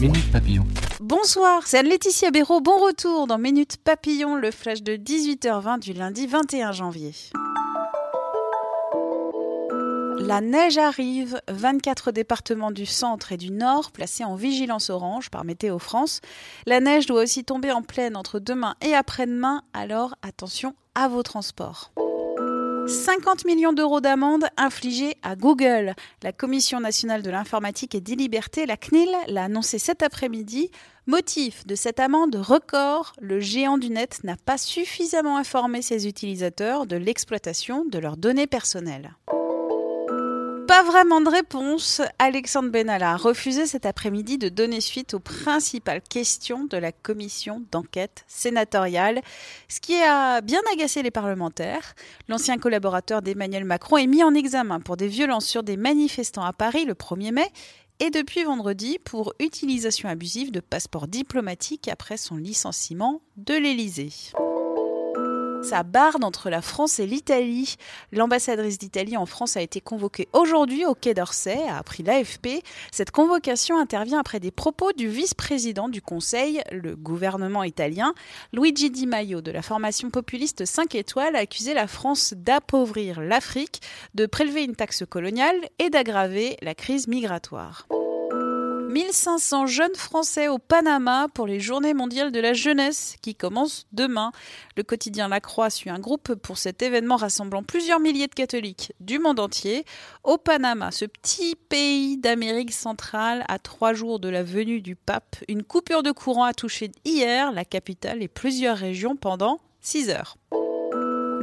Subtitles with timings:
[0.00, 0.66] Minute Papillon.
[1.00, 2.60] Bonsoir, c'est Anne-Laetitia Béraud.
[2.60, 7.12] Bon retour dans Minute Papillon, le flash de 18h20 du lundi 21 janvier.
[10.18, 15.44] La neige arrive, 24 départements du centre et du nord placés en vigilance orange par
[15.44, 16.20] Météo France.
[16.66, 21.22] La neige doit aussi tomber en pleine entre demain et après-demain, alors attention à vos
[21.22, 21.92] transports.
[22.86, 25.94] 50 millions d'euros d'amende infligés à Google.
[26.22, 30.70] La Commission nationale de l'informatique et des libertés, la CNIL, l'a annoncé cet après-midi.
[31.06, 36.86] Motif de cette amende record, le géant du net n'a pas suffisamment informé ses utilisateurs
[36.86, 39.14] de l'exploitation de leurs données personnelles.
[40.74, 42.02] Pas vraiment de réponse.
[42.18, 47.62] Alexandre Benalla a refusé cet après-midi de donner suite aux principales questions de la commission
[47.70, 49.22] d'enquête sénatoriale,
[49.68, 51.94] ce qui a bien agacé les parlementaires.
[52.26, 56.52] L'ancien collaborateur d'Emmanuel Macron est mis en examen pour des violences sur des manifestants à
[56.52, 57.52] Paris le 1er mai
[58.00, 64.10] et depuis vendredi pour utilisation abusive de passeports diplomatiques après son licenciement de l'Élysée.
[65.64, 67.76] Ça barde entre la France et l'Italie.
[68.12, 72.62] L'ambassadrice d'Italie en France a été convoquée aujourd'hui au Quai d'Orsay, a appris l'AFP.
[72.92, 78.14] Cette convocation intervient après des propos du vice-président du Conseil, le gouvernement italien.
[78.52, 83.80] Luigi Di Maio de la formation populiste 5 étoiles a accusé la France d'appauvrir l'Afrique,
[84.14, 87.86] de prélever une taxe coloniale et d'aggraver la crise migratoire.
[88.94, 94.30] 1500 jeunes Français au Panama pour les Journées mondiales de la jeunesse qui commencent demain.
[94.76, 98.92] Le quotidien La Croix suit un groupe pour cet événement rassemblant plusieurs milliers de catholiques
[99.00, 99.84] du monde entier.
[100.22, 105.38] Au Panama, ce petit pays d'Amérique centrale, à trois jours de la venue du pape,
[105.48, 110.36] une coupure de courant a touché hier la capitale et plusieurs régions pendant 6 heures.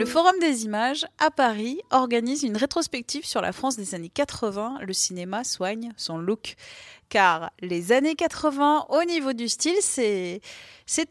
[0.02, 4.80] Le Forum des images à Paris organise une rétrospective sur la France des années 80.
[4.82, 6.56] Le cinéma soigne son look.
[7.10, 10.42] Car les années 80, au niveau du style, c'est,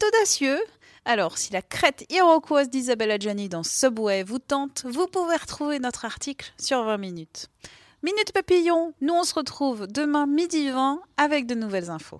[0.05, 0.59] audacieux.
[1.05, 6.03] Alors, si la crête iroquoise d'Isabelle Adjani dans Subway vous tente, vous pouvez retrouver notre
[6.03, 7.47] article sur 20 minutes.
[8.03, 12.19] Minute Papillon, nous on se retrouve demain midi 20 avec de nouvelles infos.